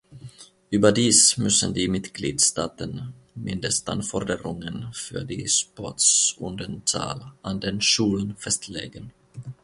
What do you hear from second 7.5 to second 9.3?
den Schulen festlegen.